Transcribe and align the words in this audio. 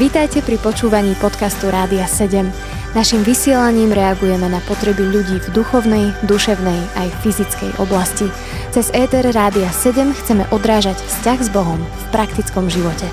Vítajte 0.00 0.42
pri 0.42 0.58
počúvaní 0.58 1.14
podcastu 1.20 1.70
Rádia 1.70 2.08
7. 2.08 2.48
Naším 2.96 3.22
vysielaním 3.22 3.94
reagujeme 3.94 4.50
na 4.50 4.58
potreby 4.66 5.06
ľudí 5.06 5.38
v 5.38 5.48
duchovnej, 5.54 6.10
duševnej 6.26 6.80
aj 6.98 7.08
fyzickej 7.22 7.78
oblasti. 7.78 8.26
Cez 8.74 8.90
ETR 8.90 9.30
Rádia 9.30 9.70
7 9.70 10.10
chceme 10.24 10.42
odrážať 10.50 10.98
vzťah 10.98 11.38
s 11.38 11.48
Bohom 11.54 11.78
v 11.78 12.04
praktickom 12.10 12.66
živote. 12.66 13.06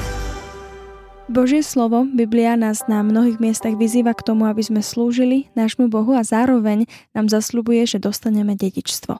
Božie 1.27 1.59
slovo, 1.59 2.07
Biblia 2.07 2.55
nás 2.55 2.87
na 2.87 3.03
mnohých 3.03 3.37
miestach 3.37 3.75
vyzýva 3.75 4.15
k 4.15 4.23
tomu, 4.23 4.47
aby 4.47 4.63
sme 4.63 4.79
slúžili 4.79 5.51
nášmu 5.59 5.91
Bohu 5.91 6.15
a 6.15 6.23
zároveň 6.23 6.87
nám 7.11 7.27
zasľubuje, 7.27 7.83
že 7.83 7.99
dostaneme 7.99 8.55
dedičstvo. 8.55 9.19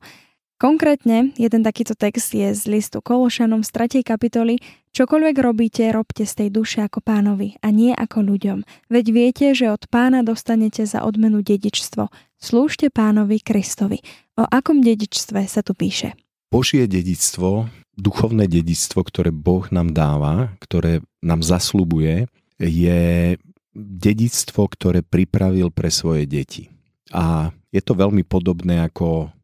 Konkrétne, 0.57 1.37
jeden 1.37 1.61
takýto 1.61 1.93
text 1.93 2.33
je 2.33 2.49
z 2.49 2.65
listu 2.65 2.97
Kološanom 2.97 3.61
z 3.61 4.01
3. 4.01 4.01
kapitoly 4.01 4.57
Čokoľvek 4.89 5.35
robíte, 5.37 5.85
robte 5.93 6.25
z 6.25 6.33
tej 6.33 6.49
duše 6.49 6.81
ako 6.81 7.05
pánovi 7.05 7.53
a 7.61 7.69
nie 7.69 7.93
ako 7.93 8.25
ľuďom. 8.25 8.65
Veď 8.89 9.05
viete, 9.13 9.45
že 9.53 9.69
od 9.69 9.85
pána 9.85 10.25
dostanete 10.25 10.89
za 10.89 11.05
odmenu 11.05 11.45
dedičstvo. 11.45 12.09
Slúžte 12.41 12.89
pánovi 12.89 13.37
Kristovi. 13.37 14.01
O 14.33 14.49
akom 14.49 14.81
dedičstve 14.81 15.45
sa 15.45 15.61
tu 15.61 15.77
píše? 15.77 16.17
Božie 16.49 16.89
dedičstvo, 16.89 17.69
duchovné 17.93 18.49
dedičstvo, 18.49 19.05
ktoré 19.05 19.29
Boh 19.29 19.69
nám 19.69 19.93
dáva, 19.93 20.57
ktoré 20.57 21.05
nám 21.21 21.45
zaslubuje, 21.45 22.25
je 22.57 23.37
dedičstvo, 23.77 24.65
ktoré 24.73 25.05
pripravil 25.05 25.69
pre 25.69 25.93
svoje 25.93 26.25
deti. 26.25 26.73
A 27.13 27.53
je 27.69 27.85
to 27.85 27.93
veľmi 27.93 28.25
podobné 28.25 28.81
ako 28.81 29.36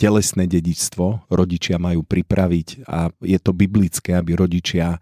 telesné 0.00 0.50
dedičstvo 0.50 1.30
rodičia 1.30 1.78
majú 1.78 2.02
pripraviť 2.02 2.88
a 2.88 3.12
je 3.22 3.38
to 3.38 3.54
biblické, 3.54 4.18
aby 4.18 4.34
rodičia 4.34 4.98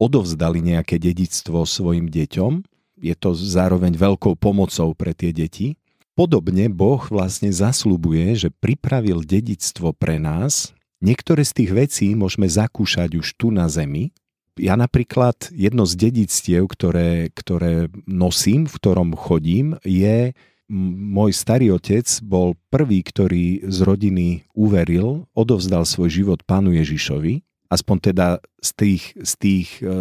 odovzdali 0.00 0.64
nejaké 0.64 0.96
dedičstvo 0.96 1.62
svojim 1.68 2.08
deťom. 2.08 2.64
Je 3.00 3.14
to 3.16 3.36
zároveň 3.36 3.96
veľkou 3.96 4.36
pomocou 4.36 4.96
pre 4.96 5.12
tie 5.12 5.32
deti. 5.32 5.76
Podobne 6.16 6.68
Boh 6.68 7.00
vlastne 7.08 7.48
zaslubuje, 7.52 8.36
že 8.36 8.48
pripravil 8.52 9.24
dedičstvo 9.24 9.96
pre 9.96 10.20
nás. 10.20 10.72
Niektoré 11.00 11.44
z 11.48 11.52
tých 11.64 11.70
vecí 11.72 12.06
môžeme 12.12 12.44
zakúšať 12.44 13.16
už 13.16 13.40
tu 13.40 13.48
na 13.48 13.72
zemi. 13.72 14.12
Ja 14.60 14.76
napríklad 14.76 15.48
jedno 15.48 15.88
z 15.88 15.96
dedictiev, 15.96 16.68
ktoré, 16.68 17.32
ktoré 17.32 17.88
nosím, 18.04 18.68
v 18.68 18.76
ktorom 18.76 19.16
chodím, 19.16 19.80
je 19.80 20.36
môj 20.70 21.34
starý 21.34 21.74
otec 21.74 22.06
bol 22.22 22.54
prvý, 22.70 23.02
ktorý 23.02 23.66
z 23.66 23.78
rodiny 23.82 24.46
uveril, 24.54 25.26
odovzdal 25.34 25.82
svoj 25.82 26.22
život 26.22 26.40
pánu 26.46 26.70
Ježišovi, 26.78 27.42
aspoň 27.70 27.96
teda 28.14 28.28
z, 28.62 28.70
tých, 28.78 29.02
z, 29.18 29.32
tých, 29.38 29.68
e, 29.82 29.94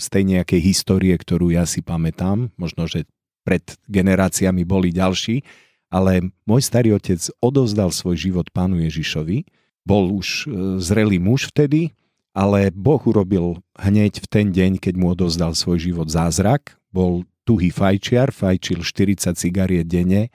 z 0.00 0.06
tej 0.08 0.24
nejakej 0.24 0.60
histórie, 0.64 1.12
ktorú 1.12 1.52
ja 1.52 1.68
si 1.68 1.84
pamätám, 1.84 2.48
možno, 2.56 2.88
že 2.88 3.04
pred 3.44 3.64
generáciami 3.88 4.64
boli 4.64 4.92
ďalší, 4.92 5.44
ale 5.88 6.32
môj 6.44 6.64
starý 6.64 6.96
otec 6.96 7.20
odovzdal 7.40 7.92
svoj 7.92 8.16
život 8.16 8.48
pánu 8.52 8.80
Ježišovi, 8.84 9.44
bol 9.88 10.12
už 10.12 10.28
e, 10.28 10.46
zrelý 10.80 11.16
muž 11.16 11.48
vtedy, 11.48 11.96
ale 12.36 12.68
Boh 12.72 13.00
urobil 13.00 13.64
hneď 13.80 14.20
v 14.20 14.26
ten 14.28 14.46
deň, 14.52 14.80
keď 14.80 14.94
mu 15.00 15.16
odovzdal 15.16 15.56
svoj 15.56 15.80
život 15.80 16.12
zázrak, 16.12 16.76
bol 16.92 17.24
tuhý 17.48 17.72
fajčiar, 17.72 18.28
fajčil 18.28 18.84
40 18.84 19.32
cigariet 19.32 19.88
denne 19.88 20.28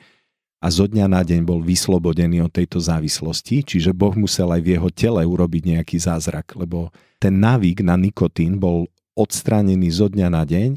a 0.58 0.68
zo 0.74 0.90
dňa 0.90 1.06
na 1.06 1.22
deň 1.22 1.46
bol 1.46 1.62
vyslobodený 1.62 2.42
od 2.42 2.50
tejto 2.50 2.82
závislosti, 2.82 3.62
čiže 3.62 3.94
Boh 3.94 4.18
musel 4.18 4.50
aj 4.50 4.62
v 4.66 4.72
jeho 4.74 4.90
tele 4.90 5.22
urobiť 5.22 5.78
nejaký 5.78 6.02
zázrak, 6.02 6.58
lebo 6.58 6.90
ten 7.22 7.38
návyk 7.38 7.86
na 7.86 7.94
nikotín 8.02 8.58
bol 8.58 8.90
odstránený 9.14 9.94
zo 9.94 10.10
dňa 10.10 10.28
na 10.34 10.42
deň 10.42 10.74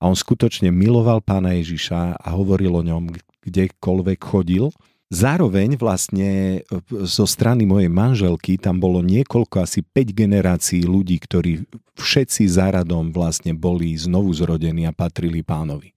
a 0.00 0.08
on 0.08 0.16
skutočne 0.16 0.72
miloval 0.72 1.20
pána 1.20 1.52
Ježiša 1.60 2.16
a 2.16 2.28
hovoril 2.32 2.72
o 2.72 2.80
ňom 2.80 3.12
kdekoľvek 3.44 4.20
chodil 4.24 4.72
Zároveň 5.12 5.76
vlastne 5.76 6.62
e, 6.64 6.80
zo 7.04 7.28
strany 7.28 7.68
mojej 7.68 7.92
manželky 7.92 8.56
tam 8.56 8.80
bolo 8.80 9.04
niekoľko, 9.04 9.60
asi 9.60 9.84
5 9.84 10.16
generácií 10.16 10.82
ľudí, 10.84 11.20
ktorí 11.20 11.68
všetci 11.96 12.48
záradom 12.48 13.12
vlastne 13.12 13.52
boli 13.52 13.92
znovu 13.94 14.32
zrodení 14.32 14.88
a 14.88 14.96
patrili 14.96 15.44
pánovi. 15.44 15.92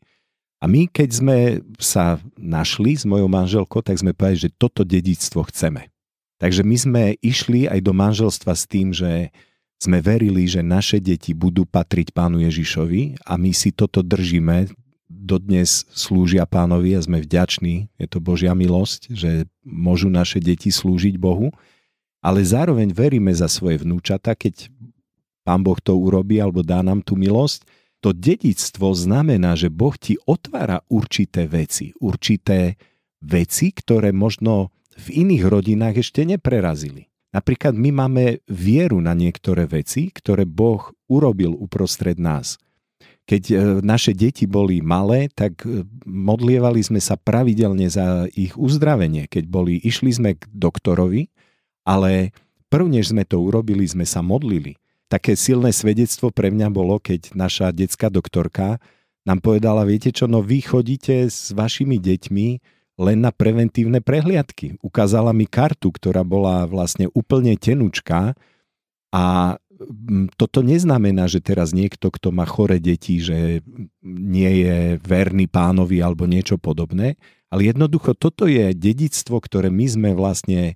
A 0.58 0.66
my, 0.66 0.90
keď 0.90 1.10
sme 1.14 1.38
sa 1.78 2.18
našli 2.34 2.98
s 2.98 3.06
mojou 3.06 3.30
manželkou, 3.30 3.86
tak 3.86 4.02
sme 4.02 4.18
povedali, 4.18 4.50
že 4.50 4.56
toto 4.58 4.82
dedictvo 4.82 5.46
chceme. 5.48 5.94
Takže 6.42 6.62
my 6.66 6.78
sme 6.78 7.04
išli 7.22 7.70
aj 7.70 7.80
do 7.82 7.94
manželstva 7.94 8.54
s 8.58 8.66
tým, 8.66 8.94
že 8.94 9.30
sme 9.78 10.02
verili, 10.02 10.50
že 10.50 10.66
naše 10.66 10.98
deti 10.98 11.38
budú 11.38 11.66
patriť 11.70 12.10
pánu 12.10 12.42
Ježišovi 12.50 13.22
a 13.26 13.38
my 13.38 13.54
si 13.54 13.70
toto 13.70 14.02
držíme, 14.02 14.70
dodnes 15.18 15.90
slúžia 15.92 16.46
pánovi 16.46 16.94
a 16.94 17.02
sme 17.02 17.18
vďační, 17.20 17.90
je 17.98 18.08
to 18.08 18.22
Božia 18.22 18.54
milosť, 18.54 19.10
že 19.12 19.50
môžu 19.66 20.14
naše 20.14 20.38
deti 20.38 20.70
slúžiť 20.70 21.18
Bohu, 21.18 21.50
ale 22.22 22.46
zároveň 22.46 22.94
veríme 22.94 23.34
za 23.34 23.50
svoje 23.50 23.82
vnúčata, 23.82 24.38
keď 24.38 24.70
pán 25.42 25.66
Boh 25.66 25.78
to 25.82 25.98
urobí 25.98 26.38
alebo 26.38 26.62
dá 26.62 26.86
nám 26.86 27.02
tú 27.02 27.18
milosť, 27.18 27.66
to 27.98 28.14
dedictvo 28.14 28.94
znamená, 28.94 29.58
že 29.58 29.74
Boh 29.74 29.98
ti 29.98 30.22
otvára 30.30 30.86
určité 30.86 31.50
veci, 31.50 31.98
určité 31.98 32.78
veci, 33.26 33.74
ktoré 33.74 34.14
možno 34.14 34.70
v 34.94 35.26
iných 35.26 35.44
rodinách 35.50 36.06
ešte 36.06 36.22
neprerazili. 36.22 37.10
Napríklad 37.34 37.74
my 37.74 37.90
máme 37.92 38.26
vieru 38.46 39.02
na 39.02 39.18
niektoré 39.18 39.66
veci, 39.66 40.14
ktoré 40.14 40.46
Boh 40.46 40.94
urobil 41.10 41.58
uprostred 41.58 42.22
nás 42.22 42.62
keď 43.28 43.44
e, 43.52 43.56
naše 43.84 44.16
deti 44.16 44.48
boli 44.48 44.80
malé, 44.80 45.28
tak 45.28 45.68
e, 45.68 45.84
modlievali 46.08 46.80
sme 46.80 47.04
sa 47.04 47.20
pravidelne 47.20 47.92
za 47.92 48.26
ich 48.32 48.56
uzdravenie. 48.56 49.28
Keď 49.28 49.44
boli, 49.52 49.84
išli 49.84 50.16
sme 50.16 50.40
k 50.40 50.48
doktorovi, 50.48 51.28
ale 51.84 52.32
prvne, 52.72 53.04
sme 53.04 53.28
to 53.28 53.44
urobili, 53.44 53.84
sme 53.84 54.08
sa 54.08 54.24
modlili. 54.24 54.80
Také 55.12 55.36
silné 55.36 55.76
svedectvo 55.76 56.32
pre 56.32 56.48
mňa 56.52 56.72
bolo, 56.72 57.04
keď 57.04 57.36
naša 57.36 57.76
detská 57.76 58.08
doktorka 58.08 58.80
nám 59.28 59.44
povedala, 59.44 59.84
viete 59.84 60.16
čo, 60.16 60.24
no 60.32 60.40
vy 60.40 60.64
chodíte 60.64 61.28
s 61.28 61.52
vašimi 61.52 62.00
deťmi 62.00 62.48
len 62.98 63.18
na 63.20 63.36
preventívne 63.36 64.00
prehliadky. 64.00 64.80
Ukázala 64.80 65.36
mi 65.36 65.46
kartu, 65.46 65.92
ktorá 65.92 66.24
bola 66.24 66.64
vlastne 66.64 67.12
úplne 67.12 67.60
tenučká 67.60 68.40
a 69.12 69.24
toto 70.36 70.60
neznamená, 70.66 71.30
že 71.30 71.40
teraz 71.40 71.72
niekto, 71.72 72.10
kto 72.10 72.34
má 72.34 72.46
chore 72.50 72.82
deti, 72.82 73.22
že 73.22 73.62
nie 74.04 74.52
je 74.66 74.78
verný 75.02 75.46
pánovi 75.46 76.02
alebo 76.02 76.26
niečo 76.26 76.58
podobné, 76.58 77.16
ale 77.48 77.72
jednoducho 77.72 78.18
toto 78.18 78.50
je 78.50 78.76
dedictvo, 78.76 79.40
ktoré 79.40 79.72
my 79.72 79.86
sme 79.88 80.10
vlastne 80.18 80.74
e, 80.74 80.76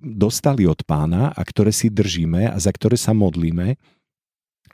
dostali 0.00 0.64
od 0.64 0.80
pána 0.86 1.34
a 1.34 1.40
ktoré 1.44 1.74
si 1.74 1.92
držíme 1.92 2.48
a 2.48 2.56
za 2.56 2.72
ktoré 2.72 2.96
sa 2.96 3.12
modlíme 3.12 3.76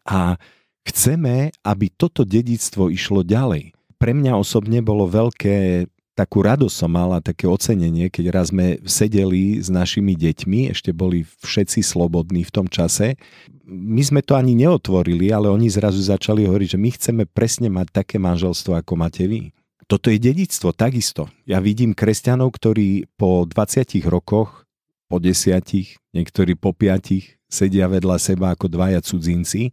a 0.06 0.38
chceme, 0.86 1.50
aby 1.66 1.86
toto 1.92 2.22
dedictvo 2.22 2.88
išlo 2.88 3.26
ďalej. 3.26 3.74
Pre 4.00 4.12
mňa 4.16 4.38
osobne 4.38 4.80
bolo 4.80 5.04
veľké 5.10 5.88
takú 6.20 6.44
radosť 6.44 6.76
som 6.84 6.92
mala, 6.92 7.24
také 7.24 7.48
ocenenie, 7.48 8.12
keď 8.12 8.24
raz 8.28 8.52
sme 8.52 8.76
sedeli 8.84 9.56
s 9.56 9.72
našimi 9.72 10.12
deťmi, 10.12 10.68
ešte 10.68 10.92
boli 10.92 11.24
všetci 11.24 11.80
slobodní 11.80 12.44
v 12.44 12.52
tom 12.52 12.68
čase. 12.68 13.16
My 13.64 14.04
sme 14.04 14.20
to 14.20 14.36
ani 14.36 14.52
neotvorili, 14.52 15.32
ale 15.32 15.48
oni 15.48 15.72
zrazu 15.72 16.04
začali 16.04 16.44
hovoriť, 16.44 16.76
že 16.76 16.78
my 16.78 16.90
chceme 16.92 17.22
presne 17.24 17.72
mať 17.72 18.04
také 18.04 18.20
manželstvo, 18.20 18.76
ako 18.76 18.92
máte 19.00 19.24
vy. 19.24 19.56
Toto 19.88 20.12
je 20.12 20.20
dedictvo, 20.20 20.76
takisto. 20.76 21.32
Ja 21.48 21.58
vidím 21.64 21.96
kresťanov, 21.96 22.52
ktorí 22.52 23.08
po 23.16 23.48
20 23.48 24.04
rokoch, 24.04 24.68
po 25.08 25.16
desiatich, 25.18 25.96
niektorí 26.12 26.54
po 26.54 26.76
piatich, 26.76 27.40
sedia 27.50 27.88
vedľa 27.88 28.20
seba 28.20 28.52
ako 28.52 28.70
dvaja 28.70 29.00
cudzinci 29.02 29.72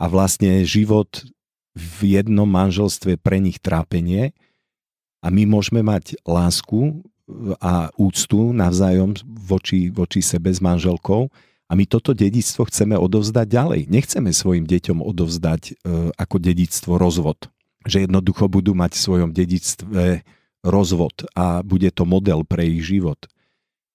a 0.00 0.08
vlastne 0.10 0.64
život 0.66 1.22
v 1.76 2.18
jednom 2.18 2.48
manželstve 2.48 3.20
pre 3.20 3.44
nich 3.44 3.60
trápenie– 3.60 4.32
a 5.20 5.28
my 5.28 5.44
môžeme 5.44 5.84
mať 5.84 6.16
lásku 6.24 6.80
e, 6.80 6.92
a 7.60 7.92
úctu 8.00 8.56
navzájom 8.56 9.16
voči, 9.24 9.92
voči 9.92 10.24
sebe 10.24 10.48
s 10.48 10.64
manželkou 10.64 11.28
a 11.70 11.72
my 11.78 11.86
toto 11.86 12.16
dedictvo 12.16 12.66
chceme 12.66 12.98
odovzdať 12.98 13.46
ďalej. 13.46 13.80
Nechceme 13.86 14.34
svojim 14.34 14.66
deťom 14.66 15.04
odovzdať 15.06 15.62
e, 15.70 15.72
ako 16.18 16.36
dedictvo 16.42 16.98
rozvod. 16.98 17.46
Že 17.86 18.10
jednoducho 18.10 18.50
budú 18.50 18.74
mať 18.74 18.98
v 18.98 19.04
svojom 19.06 19.30
dedictve 19.30 20.26
rozvod 20.66 21.24
a 21.32 21.62
bude 21.62 21.88
to 21.94 22.02
model 22.04 22.42
pre 22.42 22.66
ich 22.66 22.84
život. 22.84 23.30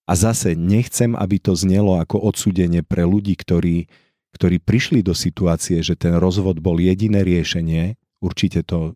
A 0.06 0.14
zase 0.14 0.54
nechcem, 0.54 1.18
aby 1.18 1.42
to 1.42 1.58
znelo 1.58 1.98
ako 1.98 2.22
odsúdenie 2.22 2.86
pre 2.86 3.04
ľudí, 3.04 3.34
ktorí, 3.34 3.90
ktorí 4.38 4.62
prišli 4.62 5.02
do 5.02 5.18
situácie, 5.18 5.82
že 5.82 5.98
ten 5.98 6.16
rozvod 6.16 6.62
bol 6.62 6.78
jediné 6.78 7.26
riešenie. 7.26 7.98
Určite 8.22 8.62
to 8.64 8.94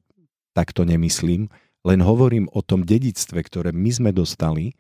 takto 0.53 0.85
nemyslím 0.85 1.49
len 1.87 1.99
hovorím 2.03 2.51
o 2.51 2.59
tom 2.59 2.83
dedictve, 2.83 3.39
ktoré 3.43 3.69
my 3.71 3.91
sme 3.91 4.11
dostali 4.11 4.75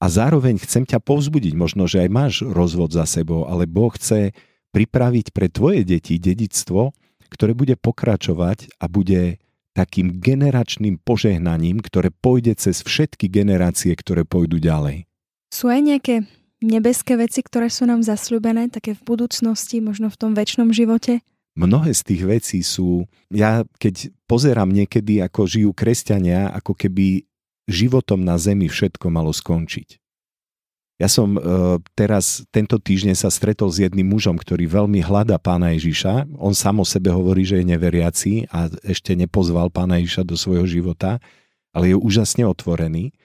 a 0.00 0.08
zároveň 0.08 0.56
chcem 0.60 0.88
ťa 0.88 1.00
povzbudiť, 1.04 1.52
možno, 1.56 1.84
že 1.84 2.04
aj 2.04 2.10
máš 2.10 2.34
rozvod 2.44 2.92
za 2.92 3.04
sebou, 3.04 3.44
ale 3.44 3.68
Boh 3.68 3.92
chce 3.92 4.32
pripraviť 4.72 5.36
pre 5.36 5.52
tvoje 5.52 5.84
deti 5.84 6.16
dedictvo, 6.16 6.96
ktoré 7.30 7.52
bude 7.52 7.76
pokračovať 7.76 8.80
a 8.80 8.88
bude 8.88 9.38
takým 9.76 10.18
generačným 10.18 10.98
požehnaním, 10.98 11.78
ktoré 11.78 12.10
pôjde 12.10 12.58
cez 12.58 12.82
všetky 12.82 13.30
generácie, 13.30 13.94
ktoré 13.94 14.26
pôjdu 14.26 14.58
ďalej. 14.58 15.06
Sú 15.54 15.70
aj 15.70 15.80
nejaké 15.82 16.14
nebeské 16.60 17.16
veci, 17.16 17.40
ktoré 17.40 17.70
sú 17.70 17.86
nám 17.86 18.02
zasľúbené, 18.02 18.68
také 18.70 18.98
v 18.98 19.02
budúcnosti, 19.02 19.78
možno 19.78 20.10
v 20.10 20.18
tom 20.18 20.32
väčšnom 20.34 20.74
živote? 20.74 21.22
Mnohé 21.58 21.90
z 21.92 22.02
tých 22.06 22.22
vecí 22.22 22.58
sú, 22.62 23.10
ja 23.28 23.66
keď 23.82 24.14
pozerám 24.30 24.70
niekedy, 24.70 25.18
ako 25.18 25.50
žijú 25.50 25.70
kresťania, 25.74 26.54
ako 26.54 26.78
keby 26.78 27.26
životom 27.66 28.22
na 28.22 28.38
zemi 28.38 28.70
všetko 28.70 29.10
malo 29.10 29.34
skončiť. 29.34 29.98
Ja 31.00 31.08
som 31.08 31.32
e, 31.32 31.40
teraz 31.96 32.44
tento 32.52 32.76
týždeň 32.76 33.16
sa 33.16 33.32
stretol 33.32 33.72
s 33.72 33.80
jedným 33.80 34.04
mužom, 34.04 34.36
ktorý 34.36 34.68
veľmi 34.68 35.00
hľadá 35.00 35.40
pána 35.40 35.72
Ježiša. 35.72 36.28
On 36.36 36.52
sám 36.52 36.84
o 36.84 36.86
sebe 36.86 37.08
hovorí, 37.08 37.40
že 37.48 37.64
je 37.64 37.72
neveriaci 37.72 38.32
a 38.52 38.68
ešte 38.84 39.16
nepozval 39.16 39.72
pána 39.72 39.96
Ježiša 39.96 40.28
do 40.28 40.36
svojho 40.36 40.68
života, 40.68 41.16
ale 41.72 41.92
je 41.92 41.96
úžasne 41.96 42.44
otvorený. 42.44 43.16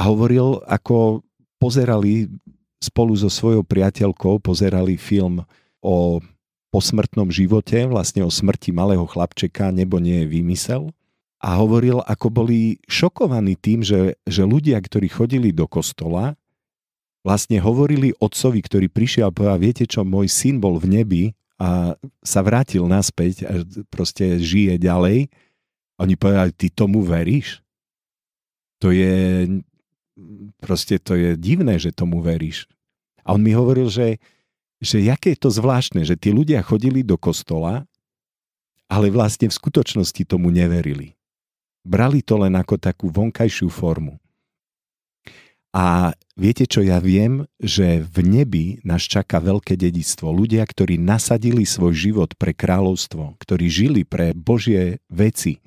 A 0.00 0.08
hovoril, 0.08 0.64
ako 0.64 1.20
pozerali 1.60 2.32
spolu 2.80 3.12
so 3.20 3.28
svojou 3.28 3.68
priateľkou, 3.68 4.40
pozerali 4.40 4.96
film 4.96 5.44
o 5.84 6.24
posmrtnom 6.68 7.32
živote, 7.32 7.88
vlastne 7.88 8.24
o 8.24 8.30
smrti 8.30 8.72
malého 8.76 9.04
chlapčeka, 9.08 9.72
nebo 9.72 9.96
nie 10.00 10.24
je 10.24 10.26
výmysel. 10.28 10.82
A 11.38 11.54
hovoril, 11.56 12.02
ako 12.02 12.34
boli 12.34 12.82
šokovaní 12.90 13.54
tým, 13.54 13.86
že, 13.86 14.18
že 14.26 14.42
ľudia, 14.42 14.76
ktorí 14.82 15.06
chodili 15.06 15.54
do 15.54 15.70
kostola, 15.70 16.34
vlastne 17.22 17.62
hovorili 17.62 18.14
otcovi, 18.18 18.58
ktorý 18.62 18.86
prišiel 18.90 19.30
a 19.30 19.34
povedal, 19.34 19.58
viete 19.62 19.84
čo, 19.86 20.02
môj 20.02 20.26
syn 20.26 20.58
bol 20.58 20.80
v 20.82 20.98
nebi 20.98 21.22
a 21.58 21.94
sa 22.22 22.40
vrátil 22.42 22.86
naspäť 22.86 23.46
a 23.46 23.52
proste 23.90 24.38
žije 24.38 24.78
ďalej. 24.78 25.30
Oni 25.98 26.14
povedali, 26.14 26.54
ty 26.54 26.70
tomu 26.70 27.02
veríš? 27.02 27.62
To 28.78 28.94
je, 28.94 29.46
proste 30.62 31.02
to 31.02 31.18
je 31.18 31.34
divné, 31.34 31.82
že 31.82 31.90
tomu 31.90 32.22
veríš. 32.22 32.70
A 33.26 33.34
on 33.34 33.42
mi 33.42 33.50
hovoril, 33.50 33.90
že, 33.90 34.22
že 34.78 35.02
jaké 35.02 35.34
je 35.34 35.42
to 35.42 35.50
zvláštne, 35.50 36.06
že 36.06 36.14
tí 36.14 36.30
ľudia 36.30 36.62
chodili 36.62 37.02
do 37.02 37.18
kostola, 37.18 37.86
ale 38.88 39.12
vlastne 39.12 39.50
v 39.50 39.58
skutočnosti 39.58 40.22
tomu 40.24 40.48
neverili. 40.48 41.18
Brali 41.84 42.24
to 42.24 42.40
len 42.40 42.56
ako 42.56 42.80
takú 42.80 43.12
vonkajšiu 43.12 43.68
formu. 43.68 44.16
A 45.76 46.16
viete 46.32 46.64
čo, 46.64 46.80
ja 46.80 46.96
viem, 46.96 47.44
že 47.60 48.00
v 48.00 48.24
nebi 48.24 48.66
nás 48.88 49.04
čaká 49.04 49.36
veľké 49.36 49.76
dedictvo. 49.76 50.32
Ľudia, 50.32 50.64
ktorí 50.64 50.96
nasadili 50.96 51.68
svoj 51.68 51.92
život 51.92 52.32
pre 52.40 52.56
kráľovstvo, 52.56 53.36
ktorí 53.36 53.68
žili 53.68 54.02
pre 54.08 54.32
Božie 54.32 55.04
veci. 55.12 55.60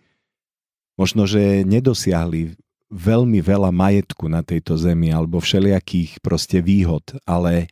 Možno, 0.97 1.29
že 1.29 1.61
nedosiahli 1.63 2.57
veľmi 2.91 3.39
veľa 3.39 3.71
majetku 3.71 4.27
na 4.27 4.43
tejto 4.43 4.75
zemi 4.75 5.13
alebo 5.13 5.39
všelijakých 5.39 6.19
proste 6.19 6.59
výhod, 6.59 7.15
ale, 7.23 7.71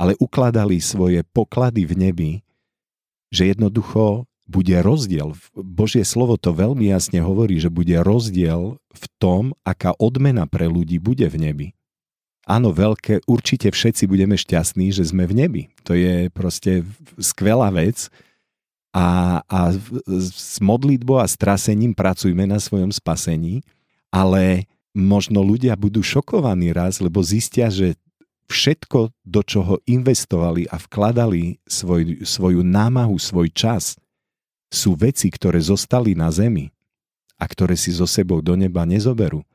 ale 0.00 0.16
ukladali 0.16 0.80
svoje 0.80 1.20
poklady 1.20 1.84
v 1.84 1.92
nebi, 1.92 2.32
že 3.28 3.52
jednoducho 3.52 4.24
bude 4.48 4.74
rozdiel. 4.80 5.36
Božie 5.54 6.02
slovo 6.02 6.40
to 6.40 6.56
veľmi 6.56 6.88
jasne 6.88 7.20
hovorí, 7.20 7.60
že 7.60 7.68
bude 7.68 7.94
rozdiel 8.00 8.80
v 8.80 9.04
tom, 9.20 9.52
aká 9.62 9.92
odmena 10.00 10.48
pre 10.48 10.66
ľudí 10.66 10.96
bude 10.96 11.28
v 11.28 11.36
nebi. 11.36 11.68
Áno, 12.48 12.74
veľké, 12.74 13.30
určite 13.30 13.70
všetci 13.70 14.10
budeme 14.10 14.34
šťastní, 14.34 14.90
že 14.90 15.06
sme 15.06 15.28
v 15.28 15.36
nebi. 15.46 15.62
To 15.86 15.94
je 15.94 16.32
proste 16.32 16.82
skvelá 17.20 17.70
vec. 17.70 18.10
A, 18.90 19.38
a 19.46 19.70
s 20.10 20.58
modlitbou 20.58 21.22
a 21.22 21.30
strasením 21.30 21.94
pracujme 21.94 22.42
na 22.42 22.58
svojom 22.58 22.90
spasení, 22.90 23.62
ale 24.10 24.66
možno 24.90 25.46
ľudia 25.46 25.78
budú 25.78 26.02
šokovaní 26.02 26.74
raz, 26.74 26.98
lebo 26.98 27.22
zistia, 27.22 27.70
že 27.70 27.94
všetko, 28.50 29.14
do 29.22 29.40
čoho 29.46 29.78
investovali 29.86 30.66
a 30.66 30.76
vkladali 30.76 31.62
svoj, 31.64 32.26
svoju 32.26 32.66
námahu, 32.66 33.14
svoj 33.14 33.48
čas, 33.54 33.94
sú 34.70 34.98
veci, 34.98 35.30
ktoré 35.30 35.62
zostali 35.62 36.18
na 36.18 36.30
zemi 36.34 36.70
a 37.38 37.46
ktoré 37.46 37.78
si 37.78 37.94
so 37.94 38.04
sebou 38.06 38.42
do 38.42 38.58
neba 38.58 38.82
nezoberú. 38.82 39.46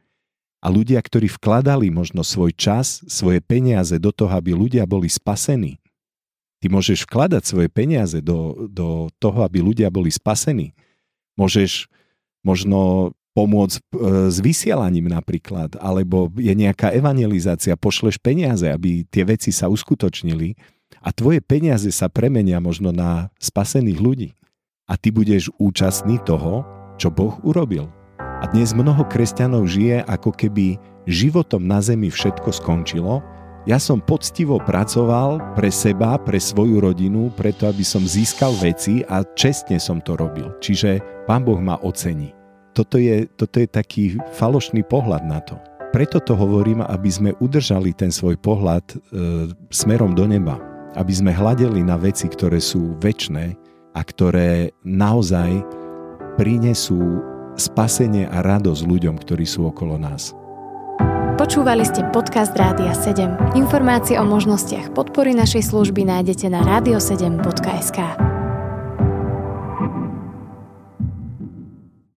A 0.63 0.71
ľudia, 0.71 0.97
ktorí 0.97 1.29
vkladali 1.29 1.93
možno 1.93 2.25
svoj 2.25 2.55
čas, 2.55 3.03
svoje 3.05 3.37
peniaze 3.43 4.01
do 4.01 4.09
toho, 4.09 4.33
aby 4.33 4.55
ľudia 4.55 4.87
boli 4.89 5.11
spasení. 5.11 5.77
Ty 6.63 6.73
môžeš 6.73 7.05
vkladať 7.05 7.43
svoje 7.45 7.69
peniaze 7.69 8.17
do, 8.25 8.65
do 8.65 9.13
toho, 9.21 9.45
aby 9.45 9.61
ľudia 9.61 9.93
boli 9.93 10.09
spasení. 10.09 10.73
Môžeš 11.37 11.85
možno 12.41 13.11
pomôcť 13.35 13.77
e, 13.77 13.81
s 14.31 14.39
vysielaním 14.39 15.11
napríklad, 15.11 15.75
alebo 15.77 16.31
je 16.39 16.55
nejaká 16.55 16.95
evangelizácia, 16.95 17.75
pošleš 17.75 18.15
peniaze, 18.17 18.65
aby 18.71 19.03
tie 19.11 19.27
veci 19.27 19.51
sa 19.51 19.67
uskutočnili 19.67 20.55
a 21.03 21.11
tvoje 21.11 21.43
peniaze 21.43 21.91
sa 21.91 22.07
premenia 22.07 22.63
možno 22.63 22.95
na 22.95 23.27
spasených 23.37 23.99
ľudí 23.99 24.29
a 24.87 24.95
ty 24.95 25.11
budeš 25.11 25.51
účastný 25.59 26.17
toho, 26.23 26.63
čo 26.95 27.11
Boh 27.11 27.35
urobil. 27.43 27.91
A 28.19 28.47
dnes 28.51 28.71
mnoho 28.71 29.03
kresťanov 29.07 29.67
žije, 29.67 30.05
ako 30.05 30.31
keby 30.31 30.79
životom 31.09 31.65
na 31.65 31.79
zemi 31.81 32.11
všetko 32.11 32.51
skončilo. 32.51 33.23
Ja 33.65 33.81
som 33.81 33.97
poctivo 33.97 34.61
pracoval 34.61 35.41
pre 35.57 35.73
seba, 35.73 36.21
pre 36.21 36.37
svoju 36.37 36.77
rodinu, 36.77 37.33
preto 37.33 37.65
aby 37.65 37.81
som 37.81 38.05
získal 38.05 38.53
veci 38.61 39.01
a 39.09 39.25
čestne 39.33 39.81
som 39.81 39.97
to 39.97 40.13
robil. 40.13 40.53
Čiže 40.61 41.01
Pán 41.25 41.41
Boh 41.41 41.57
ma 41.57 41.81
ocení. 41.81 42.34
Toto 42.75 42.99
je, 42.99 43.23
toto 43.39 43.63
je 43.63 43.67
taký 43.71 44.19
falošný 44.35 44.83
pohľad 44.83 45.23
na 45.23 45.39
to. 45.39 45.55
Preto 45.95 46.19
to 46.19 46.35
hovorím, 46.35 46.83
aby 46.83 47.07
sme 47.07 47.31
udržali 47.39 47.95
ten 47.95 48.11
svoj 48.11 48.35
pohľad 48.43 48.83
e, 48.83 48.95
smerom 49.71 50.11
do 50.11 50.27
neba. 50.27 50.59
Aby 50.99 51.15
sme 51.15 51.31
hľadeli 51.31 51.87
na 51.87 51.95
veci, 51.95 52.27
ktoré 52.27 52.59
sú 52.59 52.99
väčné, 52.99 53.55
a 53.95 54.01
ktoré 54.03 54.75
naozaj 54.83 55.63
prinesú 56.35 57.23
spasenie 57.55 58.27
a 58.27 58.43
radosť 58.43 58.83
ľuďom, 58.83 59.15
ktorí 59.23 59.47
sú 59.47 59.71
okolo 59.71 59.95
nás. 59.95 60.35
Počúvali 61.39 61.87
ste 61.87 62.03
podcast 62.11 62.51
Rádia 62.55 62.91
7. 62.91 63.55
Informácie 63.55 64.19
o 64.19 64.27
možnostiach 64.27 64.91
podpory 64.91 65.31
našej 65.31 65.71
služby 65.71 66.07
nájdete 66.07 66.51
na 66.51 66.63
radio7.sk. 66.63 68.34